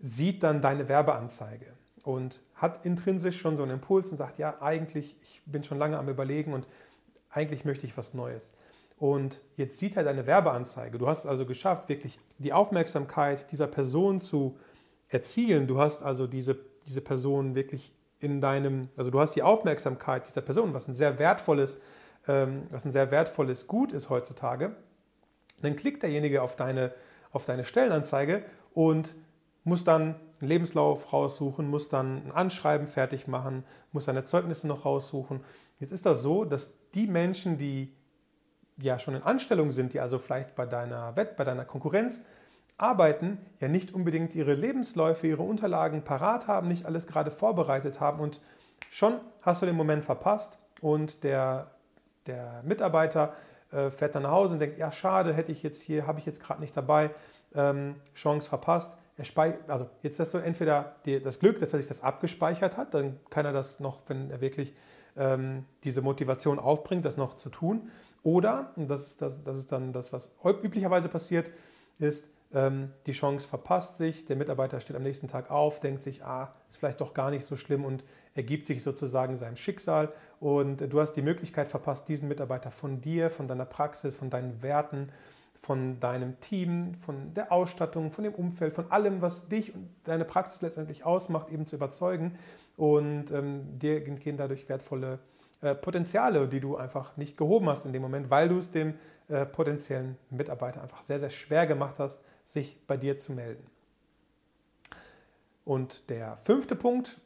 sieht 0.00 0.42
dann 0.42 0.60
deine 0.62 0.88
Werbeanzeige 0.88 1.66
und 2.02 2.40
hat 2.54 2.84
intrinsisch 2.84 3.40
schon 3.40 3.56
so 3.56 3.62
einen 3.62 3.72
Impuls 3.72 4.10
und 4.10 4.16
sagt, 4.16 4.38
ja, 4.38 4.60
eigentlich, 4.60 5.16
ich 5.22 5.42
bin 5.46 5.64
schon 5.64 5.78
lange 5.78 5.98
am 5.98 6.08
Überlegen 6.08 6.52
und 6.52 6.66
eigentlich 7.30 7.64
möchte 7.64 7.86
ich 7.86 7.96
was 7.96 8.14
Neues. 8.14 8.52
Und 8.98 9.40
jetzt 9.56 9.78
sieht 9.78 9.96
er 9.96 10.04
deine 10.04 10.26
Werbeanzeige. 10.26 10.98
Du 10.98 11.06
hast 11.06 11.20
es 11.20 11.26
also 11.26 11.44
geschafft, 11.44 11.88
wirklich 11.88 12.18
die 12.38 12.52
Aufmerksamkeit 12.52 13.50
dieser 13.52 13.66
Person 13.66 14.20
zu 14.20 14.56
erzielen. 15.08 15.66
Du 15.66 15.78
hast 15.78 16.02
also 16.02 16.26
diese, 16.26 16.56
diese 16.86 17.02
Person 17.02 17.54
wirklich 17.54 17.92
in 18.20 18.40
deinem, 18.40 18.88
also 18.96 19.10
du 19.10 19.20
hast 19.20 19.36
die 19.36 19.42
Aufmerksamkeit 19.42 20.26
dieser 20.26 20.40
Person, 20.40 20.72
was 20.72 20.88
ein 20.88 20.94
sehr 20.94 21.18
wertvolles 21.18 21.76
was 22.26 22.84
ein 22.84 22.90
sehr 22.90 23.10
wertvolles 23.10 23.66
Gut 23.66 23.92
ist 23.92 24.10
heutzutage, 24.10 24.76
dann 25.62 25.76
klickt 25.76 26.02
derjenige 26.02 26.42
auf 26.42 26.56
deine, 26.56 26.92
auf 27.32 27.46
deine 27.46 27.64
Stellenanzeige 27.64 28.44
und 28.74 29.14
muss 29.64 29.84
dann 29.84 30.16
einen 30.40 30.48
Lebenslauf 30.48 31.12
raussuchen, 31.12 31.68
musst 31.68 31.92
dann 31.92 32.26
ein 32.26 32.32
Anschreiben 32.32 32.86
fertig 32.86 33.26
machen, 33.26 33.64
musst 33.92 34.08
deine 34.08 34.24
Zeugnisse 34.24 34.66
noch 34.66 34.84
raussuchen. 34.84 35.40
Jetzt 35.80 35.92
ist 35.92 36.06
das 36.06 36.22
so, 36.22 36.44
dass 36.44 36.74
die 36.94 37.06
Menschen, 37.06 37.58
die 37.58 37.94
ja 38.78 38.98
schon 38.98 39.14
in 39.14 39.22
Anstellung 39.22 39.72
sind, 39.72 39.94
die 39.94 40.00
also 40.00 40.18
vielleicht 40.18 40.54
bei 40.54 40.66
deiner 40.66 41.16
Wett, 41.16 41.36
bei 41.36 41.44
deiner 41.44 41.64
Konkurrenz 41.64 42.22
arbeiten, 42.78 43.38
ja 43.58 43.68
nicht 43.68 43.94
unbedingt 43.94 44.34
ihre 44.34 44.54
Lebensläufe, 44.54 45.26
ihre 45.26 45.42
Unterlagen 45.42 46.02
parat 46.02 46.46
haben, 46.46 46.68
nicht 46.68 46.84
alles 46.84 47.06
gerade 47.06 47.30
vorbereitet 47.30 48.00
haben 48.00 48.20
und 48.20 48.40
schon 48.90 49.18
hast 49.40 49.62
du 49.62 49.66
den 49.66 49.76
Moment 49.76 50.04
verpasst 50.04 50.58
und 50.80 51.24
der, 51.24 51.70
der 52.26 52.62
Mitarbeiter 52.64 53.34
äh, 53.72 53.90
fährt 53.90 54.14
dann 54.14 54.22
nach 54.22 54.30
Hause 54.30 54.54
und 54.54 54.60
denkt, 54.60 54.78
ja 54.78 54.92
schade, 54.92 55.32
hätte 55.32 55.52
ich 55.52 55.62
jetzt 55.62 55.80
hier, 55.80 56.06
habe 56.06 56.18
ich 56.18 56.26
jetzt 56.26 56.42
gerade 56.42 56.60
nicht 56.60 56.76
dabei, 56.76 57.10
ähm, 57.54 57.96
Chance 58.14 58.48
verpasst. 58.48 58.92
Er 59.16 59.24
also 59.68 59.88
jetzt 60.02 60.20
hast 60.20 60.34
du 60.34 60.38
entweder 60.38 60.96
die, 61.06 61.22
das 61.22 61.38
Glück, 61.38 61.58
dass 61.58 61.72
er 61.72 61.78
sich 61.78 61.88
das 61.88 62.02
abgespeichert 62.02 62.76
hat, 62.76 62.92
dann 62.92 63.18
kann 63.30 63.46
er 63.46 63.52
das 63.52 63.80
noch, 63.80 64.00
wenn 64.08 64.30
er 64.30 64.40
wirklich 64.40 64.74
ähm, 65.16 65.64
diese 65.84 66.02
Motivation 66.02 66.58
aufbringt, 66.58 67.04
das 67.04 67.16
noch 67.16 67.36
zu 67.36 67.48
tun. 67.48 67.90
Oder, 68.22 68.72
und 68.76 68.88
das, 68.88 69.16
das, 69.16 69.42
das 69.42 69.56
ist 69.56 69.72
dann 69.72 69.92
das, 69.92 70.12
was 70.12 70.30
üblicherweise 70.44 71.08
passiert, 71.08 71.50
ist, 71.98 72.26
die 73.06 73.12
Chance 73.12 73.46
verpasst 73.46 73.98
sich, 73.98 74.24
der 74.24 74.36
Mitarbeiter 74.36 74.80
steht 74.80 74.96
am 74.96 75.02
nächsten 75.02 75.28
Tag 75.28 75.50
auf, 75.50 75.80
denkt 75.80 76.00
sich, 76.00 76.24
ah, 76.24 76.50
ist 76.70 76.78
vielleicht 76.78 77.02
doch 77.02 77.12
gar 77.12 77.30
nicht 77.30 77.44
so 77.44 77.54
schlimm 77.54 77.84
und 77.84 78.02
ergibt 78.34 78.66
sich 78.66 78.82
sozusagen 78.82 79.36
seinem 79.36 79.56
Schicksal. 79.56 80.10
Und 80.40 80.78
du 80.78 81.00
hast 81.00 81.12
die 81.12 81.22
Möglichkeit 81.22 81.68
verpasst, 81.68 82.08
diesen 82.08 82.28
Mitarbeiter 82.28 82.70
von 82.70 83.02
dir, 83.02 83.28
von 83.28 83.46
deiner 83.46 83.66
Praxis, 83.66 84.16
von 84.16 84.30
deinen 84.30 84.62
Werten, 84.62 85.10
von 85.60 86.00
deinem 86.00 86.40
Team, 86.40 86.94
von 86.94 87.34
der 87.34 87.52
Ausstattung, 87.52 88.10
von 88.10 88.24
dem 88.24 88.34
Umfeld, 88.34 88.74
von 88.74 88.90
allem, 88.90 89.20
was 89.20 89.48
dich 89.48 89.74
und 89.74 89.90
deine 90.04 90.24
Praxis 90.24 90.62
letztendlich 90.62 91.04
ausmacht, 91.04 91.50
eben 91.50 91.66
zu 91.66 91.76
überzeugen. 91.76 92.38
Und 92.76 93.30
ähm, 93.32 93.78
dir 93.78 94.00
gehen 94.00 94.36
dadurch 94.36 94.68
wertvolle 94.68 95.18
äh, 95.60 95.74
Potenziale, 95.74 96.48
die 96.48 96.60
du 96.60 96.76
einfach 96.76 97.16
nicht 97.16 97.36
gehoben 97.36 97.68
hast 97.68 97.84
in 97.84 97.92
dem 97.92 98.02
Moment, 98.02 98.30
weil 98.30 98.48
du 98.48 98.58
es 98.58 98.70
dem 98.70 98.94
äh, 99.28 99.44
potenziellen 99.44 100.16
Mitarbeiter 100.30 100.82
einfach 100.82 101.02
sehr, 101.02 101.18
sehr 101.18 101.30
schwer 101.30 101.66
gemacht 101.66 101.98
hast, 101.98 102.20
sich 102.46 102.78
bei 102.86 102.96
dir 102.96 103.18
zu 103.18 103.32
melden. 103.32 103.64
Und 105.64 106.08
der 106.08 106.36
fünfte 106.36 106.76
Punkt, 106.76 107.20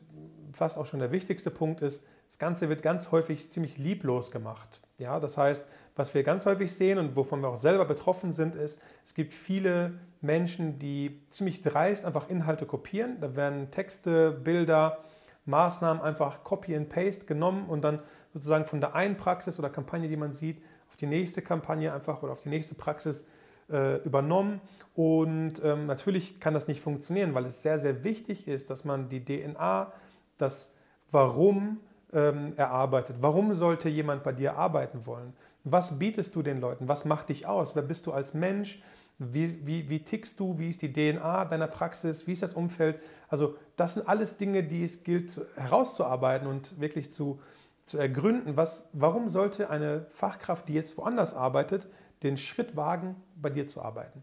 fast 0.53 0.79
auch 0.79 0.87
schon 0.87 1.01
der 1.01 1.13
wichtigste 1.13 1.51
Punkt 1.51 1.83
ist, 1.83 2.05
das 2.31 2.39
Ganze 2.39 2.69
wird 2.69 2.83
ganz 2.83 3.13
häufig 3.13 3.53
ziemlich 3.53 3.79
lieblos 3.79 4.31
gemacht. 4.31 4.81
Ja, 4.99 5.21
das 5.21 5.37
heißt, 5.37 5.65
was 5.95 6.15
wir 6.15 6.23
ganz 6.23 6.47
häufig 6.47 6.73
sehen 6.73 6.99
und 6.99 7.17
wovon 7.17 7.43
wir 7.43 7.49
auch 7.49 7.57
selber 7.57 7.85
betroffen 7.85 8.33
sind, 8.33 8.55
ist, 8.55 8.81
es 9.05 9.15
gibt 9.15 9.35
viele 9.35 9.93
Menschen, 10.21 10.79
die 10.79 11.21
ziemlich 11.31 11.63
dreist 11.63 12.05
einfach 12.05 12.29
Inhalte 12.29 12.67
kopieren. 12.67 13.19
Da 13.21 13.37
werden 13.37 13.71
Texte, 13.71 14.31
Bilder, 14.31 15.05
Maßnahmen 15.47 16.03
einfach 16.03 16.45
Copy 16.45 16.75
and 16.77 16.89
Paste 16.89 17.25
genommen 17.27 17.69
und 17.69 17.83
dann 17.83 18.01
sozusagen 18.33 18.67
von 18.67 18.81
der 18.81 18.95
einen 18.95 19.17
Praxis 19.17 19.59
oder 19.59 19.69
Kampagne, 19.69 20.09
die 20.09 20.17
man 20.17 20.33
sieht, 20.33 20.63
auf 20.89 20.97
die 20.97 21.07
nächste 21.07 21.43
Kampagne 21.43 21.93
einfach 21.93 22.23
oder 22.23 22.33
auf 22.33 22.43
die 22.43 22.49
nächste 22.49 22.75
Praxis 22.75 23.27
äh, 23.71 23.97
übernommen. 24.03 24.61
Und 24.95 25.63
ähm, 25.65 25.87
natürlich 25.87 26.41
kann 26.41 26.55
das 26.55 26.69
nicht 26.69 26.81
funktionieren, 26.81 27.35
weil 27.35 27.47
es 27.47 27.63
sehr, 27.63 27.79
sehr 27.79 28.05
wichtig 28.05 28.49
ist, 28.49 28.71
dass 28.71 28.85
man 28.85 29.09
die 29.09 29.25
DNA, 29.25 29.93
das 30.39 30.73
Warum 31.13 31.81
ähm, 32.13 32.53
erarbeitet. 32.57 33.17
Warum 33.21 33.55
sollte 33.55 33.89
jemand 33.89 34.23
bei 34.23 34.33
dir 34.33 34.57
arbeiten 34.57 35.07
wollen? 35.07 35.33
Was 35.65 35.99
bietest 35.99 36.35
du 36.35 36.43
den 36.43 36.61
Leuten? 36.61 36.89
Was 36.89 37.05
macht 37.05 37.29
dich 37.29 37.47
aus? 37.47 37.75
Wer 37.75 37.83
bist 37.83 38.07
du 38.07 38.13
als 38.13 38.33
Mensch? 38.33 38.83
Wie, 39.19 39.67
wie, 39.67 39.91
wie 39.91 40.03
tickst 40.03 40.41
du? 40.41 40.59
Wie 40.59 40.71
ist 40.71 40.81
die 40.83 40.93
DNA 40.93 41.45
deiner 41.45 41.67
Praxis? 41.67 42.27
Wie 42.27 42.33
ist 42.33 42.43
das 42.43 42.55
Umfeld? 42.55 42.99
Also 43.29 43.57
das 43.77 43.95
sind 43.95 44.09
alles 44.09 44.39
Dinge, 44.39 44.63
die 44.63 44.83
es 44.83 45.05
gilt 45.05 45.31
zu, 45.31 45.43
herauszuarbeiten 45.57 46.47
und 46.47 46.81
wirklich 46.81 47.13
zu, 47.13 47.39
zu 47.85 47.99
ergründen. 47.99 48.57
Was, 48.57 48.89
warum 48.93 49.29
sollte 49.29 49.69
eine 49.69 50.07
Fachkraft, 50.11 50.69
die 50.69 50.75
jetzt 50.75 50.97
woanders 50.97 51.35
arbeitet, 51.35 51.87
den 52.23 52.37
Schritt 52.37 52.77
wagen, 52.77 53.17
bei 53.37 53.51
dir 53.51 53.67
zu 53.67 53.83
arbeiten? 53.83 54.23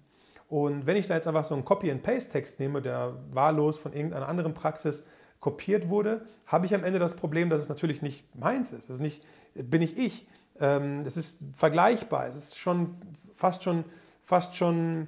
Und 0.49 0.85
wenn 0.85 0.95
ich 0.95 1.07
da 1.07 1.15
jetzt 1.15 1.27
einfach 1.27 1.43
so 1.43 1.53
einen 1.53 1.65
Copy-and-Paste-Text 1.65 2.59
nehme, 2.59 2.81
der 2.81 3.17
wahllos 3.31 3.77
von 3.77 3.93
irgendeiner 3.93 4.27
anderen 4.27 4.53
Praxis 4.53 5.05
kopiert 5.39 5.89
wurde, 5.89 6.25
habe 6.45 6.65
ich 6.65 6.73
am 6.73 6.83
Ende 6.83 6.99
das 6.99 7.15
Problem, 7.15 7.49
dass 7.49 7.61
es 7.61 7.69
natürlich 7.69 8.01
nicht 8.01 8.35
meins 8.35 8.71
ist. 8.71 8.89
Das 8.89 8.95
ist 8.95 9.01
nicht, 9.01 9.25
bin 9.53 9.81
ich 9.81 9.97
ich. 9.97 10.27
Ähm, 10.59 11.03
es 11.05 11.17
ist 11.17 11.37
vergleichbar. 11.55 12.27
Es 12.27 12.35
ist 12.35 12.57
schon 12.57 12.95
fast 13.35 13.63
schon, 13.63 13.83
fast 14.23 14.55
schon 14.55 15.07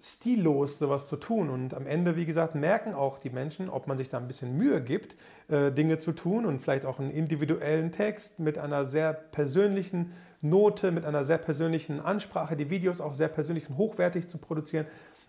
stillos, 0.00 0.78
sowas 0.78 1.08
zu 1.08 1.16
tun. 1.16 1.50
Und 1.50 1.74
am 1.74 1.86
Ende, 1.86 2.16
wie 2.16 2.26
gesagt, 2.26 2.54
merken 2.54 2.94
auch 2.94 3.18
die 3.18 3.30
Menschen, 3.30 3.68
ob 3.68 3.86
man 3.86 3.98
sich 3.98 4.08
da 4.08 4.18
ein 4.18 4.26
bisschen 4.26 4.56
Mühe 4.56 4.80
gibt, 4.80 5.16
äh, 5.48 5.70
Dinge 5.70 5.98
zu 5.98 6.12
tun 6.12 6.46
und 6.46 6.60
vielleicht 6.60 6.86
auch 6.86 6.98
einen 6.98 7.10
individuellen 7.10 7.92
Text 7.92 8.38
mit 8.38 8.58
einer 8.58 8.86
sehr 8.86 9.12
persönlichen 9.12 10.12
Note, 10.40 10.90
mit 10.90 11.04
einer 11.04 11.24
sehr 11.24 11.38
persönlichen 11.38 12.00
Ansprache, 12.00 12.56
die 12.56 12.70
Videos 12.70 13.00
auch 13.00 13.12
sehr 13.12 13.28
persönlich 13.28 13.68
und 13.68 13.76
hochwertig 13.76 14.28
zu 14.28 14.38
produzieren. 14.38 14.86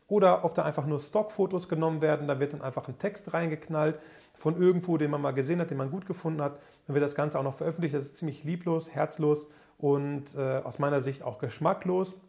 Oder 0.07 0.43
ob 0.43 0.55
da 0.55 0.63
einfach 0.63 0.85
nur 0.85 0.99
Stockfotos 0.99 1.69
genommen 1.69 2.01
werden, 2.01 2.27
da 2.27 2.39
wird 2.39 2.53
dann 2.53 2.61
einfach 2.61 2.87
ein 2.87 2.99
Text 2.99 3.33
reingeknallt 3.33 3.99
von 4.33 4.57
irgendwo, 4.57 4.97
den 4.97 5.11
man 5.11 5.21
mal 5.21 5.31
gesehen 5.31 5.59
hat, 5.61 5.69
den 5.69 5.77
man 5.77 5.91
gut 5.91 6.05
gefunden 6.05 6.41
hat. 6.41 6.59
Dann 6.87 6.95
wird 6.95 7.03
das 7.03 7.15
Ganze 7.15 7.39
auch 7.39 7.43
noch 7.43 7.53
veröffentlicht. 7.53 7.95
Das 7.95 8.03
ist 8.03 8.17
ziemlich 8.17 8.43
lieblos, 8.43 8.89
herzlos 8.89 9.47
und 9.77 10.35
äh, 10.35 10.57
aus 10.63 10.79
meiner 10.79 11.01
Sicht 11.01 11.23
auch 11.23 11.39
geschmacklos. 11.39 12.19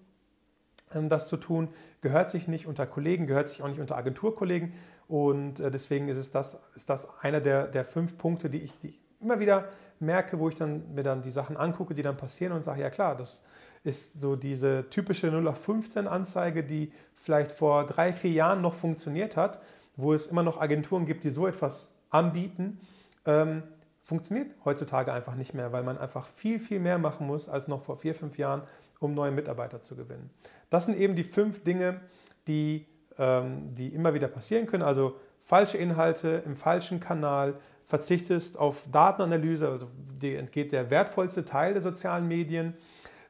Ähm, 0.94 1.08
das 1.08 1.28
zu 1.28 1.36
tun, 1.36 1.68
gehört 2.00 2.30
sich 2.30 2.48
nicht 2.48 2.66
unter 2.66 2.86
Kollegen, 2.86 3.26
gehört 3.26 3.48
sich 3.48 3.62
auch 3.62 3.68
nicht 3.68 3.80
unter 3.80 3.96
Agenturkollegen. 3.96 4.72
Und 5.08 5.60
äh, 5.60 5.70
deswegen 5.70 6.08
ist, 6.08 6.16
es 6.16 6.30
das, 6.30 6.58
ist 6.74 6.88
das 6.90 7.08
einer 7.20 7.40
der, 7.40 7.66
der 7.66 7.84
fünf 7.84 8.18
Punkte, 8.18 8.50
die 8.50 8.58
ich, 8.58 8.78
die 8.80 8.98
immer 9.20 9.40
wieder 9.40 9.68
merke, 10.00 10.38
wo 10.38 10.48
ich 10.48 10.56
dann 10.56 10.94
mir 10.94 11.02
dann 11.02 11.22
die 11.22 11.30
Sachen 11.30 11.56
angucke, 11.56 11.94
die 11.94 12.02
dann 12.02 12.16
passieren 12.16 12.52
und 12.52 12.62
sage, 12.62 12.82
ja 12.82 12.90
klar, 12.90 13.16
das 13.16 13.44
ist 13.84 14.20
so 14.20 14.36
diese 14.36 14.88
typische 14.90 15.28
0815-Anzeige, 15.28 16.62
die 16.62 16.92
vielleicht 17.14 17.52
vor 17.52 17.86
drei, 17.86 18.12
vier 18.12 18.32
Jahren 18.32 18.60
noch 18.60 18.74
funktioniert 18.74 19.36
hat, 19.36 19.60
wo 19.96 20.12
es 20.12 20.26
immer 20.26 20.42
noch 20.42 20.60
Agenturen 20.60 21.06
gibt, 21.06 21.24
die 21.24 21.30
so 21.30 21.46
etwas 21.46 21.92
anbieten, 22.10 22.80
ähm, 23.26 23.62
funktioniert 24.02 24.52
heutzutage 24.64 25.12
einfach 25.12 25.34
nicht 25.34 25.54
mehr, 25.54 25.72
weil 25.72 25.82
man 25.82 25.98
einfach 25.98 26.26
viel, 26.26 26.58
viel 26.58 26.80
mehr 26.80 26.98
machen 26.98 27.26
muss 27.26 27.48
als 27.48 27.68
noch 27.68 27.82
vor 27.82 27.96
vier, 27.96 28.14
fünf 28.14 28.36
Jahren, 28.36 28.62
um 28.98 29.14
neue 29.14 29.30
Mitarbeiter 29.30 29.80
zu 29.80 29.96
gewinnen. 29.96 30.30
Das 30.70 30.86
sind 30.86 30.96
eben 30.96 31.14
die 31.14 31.24
fünf 31.24 31.62
Dinge, 31.62 32.00
die, 32.46 32.86
ähm, 33.18 33.72
die 33.74 33.88
immer 33.88 34.14
wieder 34.14 34.28
passieren 34.28 34.66
können. 34.66 34.82
Also 34.82 35.16
falsche 35.40 35.78
Inhalte 35.78 36.42
im 36.46 36.56
falschen 36.56 37.00
Kanal, 37.00 37.54
verzichtest 37.84 38.58
auf 38.58 38.86
Datenanalyse, 38.90 39.68
also 39.68 39.88
dir 40.20 40.38
entgeht 40.38 40.72
der 40.72 40.90
wertvollste 40.90 41.44
Teil 41.44 41.74
der 41.74 41.82
sozialen 41.82 42.26
Medien. 42.26 42.74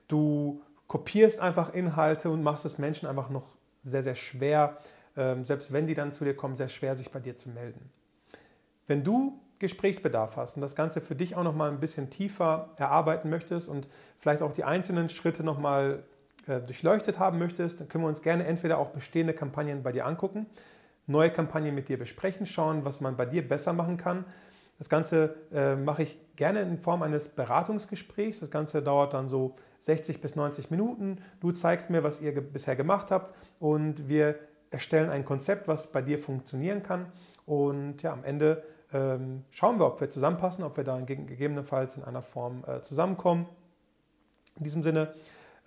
Du 0.09 0.63
kopierst 0.87 1.41
einfach 1.41 1.73
Inhalte 1.73 2.31
und 2.31 2.43
machst 2.43 2.65
es 2.65 2.79
Menschen 2.79 3.09
einfach 3.09 3.31
noch 3.31 3.57
sehr, 3.83 4.03
sehr 4.03 4.15
schwer, 4.15 4.79
ähm, 5.17 5.45
selbst 5.45 5.73
wenn 5.73 5.87
die 5.87 5.95
dann 5.95 6.13
zu 6.13 6.25
dir 6.25 6.37
kommen, 6.37 6.55
sehr 6.55 6.69
schwer, 6.69 6.97
sich 6.97 7.11
bei 7.11 7.19
dir 7.19 7.37
zu 7.37 7.49
melden. 7.49 7.91
Wenn 8.87 9.03
du 9.05 9.41
Gesprächsbedarf 9.63 10.37
hast 10.37 10.57
und 10.57 10.61
das 10.61 10.77
Ganze 10.77 11.01
für 11.01 11.15
dich 11.15 11.37
auch 11.37 11.43
noch 11.43 11.55
mal 11.55 11.71
ein 11.71 11.81
bisschen 11.81 12.11
tiefer 12.11 12.69
erarbeiten 12.77 13.31
möchtest 13.31 13.69
und 13.69 13.89
vielleicht 14.19 14.43
auch 14.43 14.53
die 14.53 14.65
einzelnen 14.65 15.09
Schritte 15.09 15.43
noch 15.43 15.59
mal 15.59 16.03
äh, 16.47 16.61
durchleuchtet 16.61 17.19
haben 17.19 17.39
möchtest, 17.39 17.81
dann 17.81 17.89
können 17.89 18.05
wir 18.05 18.09
uns 18.09 18.21
gerne 18.21 18.45
entweder 18.45 18.79
auch 18.79 18.91
bestehende 18.91 19.33
Kampagnen 19.33 19.83
bei 19.83 19.93
dir 19.93 20.05
angucken, 20.05 20.47
neue 21.07 21.31
Kampagnen 21.31 21.75
mit 21.75 21.89
dir 21.89 21.99
besprechen, 21.99 22.45
schauen, 22.45 22.85
was 22.85 23.01
man 23.01 23.17
bei 23.17 23.25
dir 23.25 23.47
besser 23.47 23.73
machen 23.73 23.97
kann. 23.97 24.25
Das 24.79 24.89
Ganze 24.89 25.37
äh, 25.55 25.77
mache 25.77 26.03
ich 26.03 26.19
gerne 26.35 26.61
in 26.63 26.77
Form 26.79 27.03
eines 27.03 27.29
Beratungsgesprächs. 27.29 28.41
Das 28.41 28.51
Ganze 28.51 28.83
dauert 28.83 29.15
dann 29.15 29.29
so 29.29 29.55
60 29.81 30.21
bis 30.21 30.35
90 30.35 30.71
Minuten. 30.71 31.19
Du 31.41 31.53
zeigst 31.53 31.89
mir, 31.89 32.03
was 32.03 32.21
ihr 32.21 32.33
ge 32.33 32.43
bisher 32.43 32.75
gemacht 32.75 33.13
habt 33.13 33.35
und 33.61 34.09
wir 34.09 34.35
erstellen 34.73 35.11
ein 35.11 35.25
Konzept, 35.25 35.69
was 35.69 35.87
bei 35.87 36.03
dir 36.03 36.19
funktionieren 36.19 36.83
kann. 36.83 37.07
Und 37.47 38.03
ja, 38.03 38.13
am 38.13 38.25
Ende 38.25 38.65
ähm, 38.93 39.45
schauen 39.51 39.79
wir, 39.79 39.87
ob 39.87 40.01
wir 40.01 40.11
zusammenpassen, 40.11 40.65
ob 40.65 40.77
wir 40.77 40.85
da 40.85 41.01
gegebenenfalls 41.01 41.97
in 41.97 42.05
einer 42.05 42.23
Form 42.23 42.65
äh, 42.67 42.83
zusammenkommen. 42.83 43.47
In 44.59 44.65
diesem 44.65 44.83
Sinne 44.83 45.15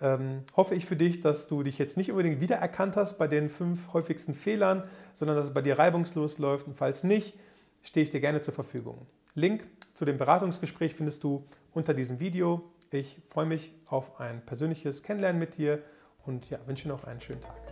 ähm, 0.00 0.44
hoffe 0.56 0.74
ich 0.74 0.86
für 0.86 0.96
dich, 0.96 1.20
dass 1.20 1.48
du 1.48 1.62
dich 1.62 1.78
jetzt 1.78 1.96
nicht 1.96 2.10
unbedingt 2.10 2.40
wiedererkannt 2.40 2.96
hast 2.96 3.18
bei 3.18 3.26
den 3.26 3.48
fünf 3.48 3.92
häufigsten 3.92 4.34
Fehlern, 4.34 4.84
sondern 5.14 5.36
dass 5.36 5.46
es 5.46 5.54
bei 5.54 5.62
dir 5.62 5.78
reibungslos 5.78 6.38
läuft. 6.38 6.66
Und 6.66 6.76
falls 6.76 7.02
nicht, 7.02 7.38
stehe 7.82 8.04
ich 8.04 8.10
dir 8.10 8.20
gerne 8.20 8.42
zur 8.42 8.54
Verfügung. 8.54 9.06
Link 9.34 9.66
zu 9.94 10.04
dem 10.04 10.18
Beratungsgespräch 10.18 10.94
findest 10.94 11.24
du 11.24 11.44
unter 11.72 11.94
diesem 11.94 12.20
Video. 12.20 12.62
Ich 12.90 13.20
freue 13.28 13.46
mich 13.46 13.72
auf 13.86 14.20
ein 14.20 14.44
persönliches 14.44 15.02
Kennenlernen 15.02 15.38
mit 15.38 15.56
dir 15.58 15.82
und 16.24 16.48
ja, 16.48 16.58
wünsche 16.66 16.88
noch 16.88 17.04
einen 17.04 17.20
schönen 17.20 17.40
Tag. 17.40 17.65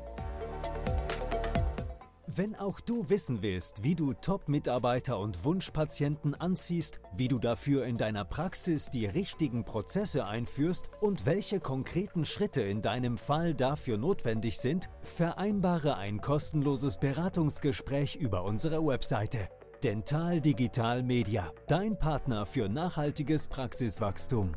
Wenn 2.37 2.57
auch 2.57 2.81
du 2.81 3.09
wissen 3.11 3.43
willst, 3.43 3.85
wie 3.85 3.95
du 3.95 4.13
Top-Mitarbeiter 4.13 5.21
und 5.21 5.45
Wunschpatienten 5.45 6.35
anziehst, 6.35 6.99
wie 7.15 7.29
du 7.29 7.39
dafür 7.39 7.85
in 7.85 7.97
deiner 7.97 8.25
Praxis 8.25 8.91
die 8.91 9.07
richtigen 9.07 9.65
Prozesse 9.65 10.27
einführst 10.27 10.91
und 11.01 11.27
welche 11.27 11.61
konkreten 11.61 12.25
Schritte 12.25 12.63
in 12.63 12.83
deinem 12.83 13.19
Fall 13.19 13.55
dafür 13.55 13.99
notwendig 13.99 14.59
sind, 14.59 14.89
vereinbare 15.03 15.97
ein 15.97 16.21
kostenloses 16.21 16.99
Beratungsgespräch 16.99 18.17
über 18.17 18.43
unsere 18.43 18.85
Webseite. 18.85 19.49
Dental 19.85 20.41
Digital 20.41 21.05
Media, 21.05 21.53
dein 21.69 21.97
Partner 21.97 22.47
für 22.47 22.69
nachhaltiges 22.69 23.47
Praxiswachstum. 23.47 24.57